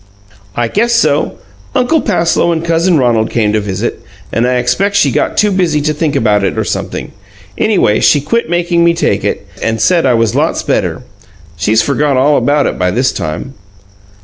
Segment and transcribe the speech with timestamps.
[0.55, 1.37] "I guess so.
[1.75, 4.01] Uncle Passloe and cousin Ronald came to visit,
[4.33, 7.11] and I expect she got too busy to think about it, or sumpthing.
[7.55, 11.03] Anyway, she quit makin' me take it, and said I was lots better.
[11.55, 13.53] She's forgot all about it by this time."